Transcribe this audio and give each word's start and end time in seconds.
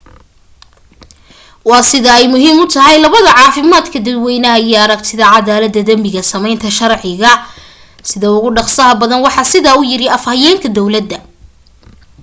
"waa 1.69 1.83
sida 1.91 2.09
ay 2.15 2.25
muhiim 2.33 2.57
u 2.63 2.65
tahay 2.75 2.97
labada 3.01 3.37
caafimaadka 3.39 3.97
dadweynaha 4.05 4.57
iyo 4.65 4.77
aragtida 4.85 5.23
cadaalada 5.33 5.79
dambiga 5.89 6.21
sameynta 6.31 6.75
sharciga 6.79 7.31
sida 8.09 8.27
ugu 8.37 8.49
dhaqsaha 8.57 8.93
badan 9.01 9.23
waxaa 9.25 9.51
sidaa 9.53 9.79
u 9.79 9.83
yiri 9.91 10.07
afhayeenka 10.17 10.67
dawlada. 10.77 11.17